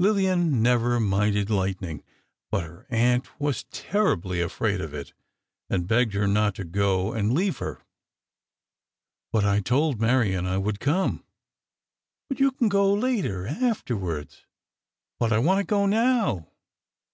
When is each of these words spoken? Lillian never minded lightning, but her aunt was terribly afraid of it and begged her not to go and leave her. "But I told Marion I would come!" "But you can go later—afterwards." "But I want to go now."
Lillian 0.00 0.60
never 0.60 0.98
minded 0.98 1.50
lightning, 1.50 2.02
but 2.50 2.64
her 2.64 2.84
aunt 2.90 3.40
was 3.40 3.62
terribly 3.70 4.40
afraid 4.40 4.80
of 4.80 4.92
it 4.92 5.12
and 5.70 5.86
begged 5.86 6.14
her 6.14 6.26
not 6.26 6.56
to 6.56 6.64
go 6.64 7.12
and 7.12 7.32
leave 7.32 7.58
her. 7.58 7.82
"But 9.30 9.44
I 9.44 9.60
told 9.60 10.00
Marion 10.00 10.46
I 10.46 10.58
would 10.58 10.80
come!" 10.80 11.22
"But 12.28 12.40
you 12.40 12.50
can 12.50 12.68
go 12.68 12.92
later—afterwards." 12.92 14.46
"But 15.20 15.32
I 15.32 15.38
want 15.38 15.58
to 15.60 15.64
go 15.64 15.86
now." 15.86 16.48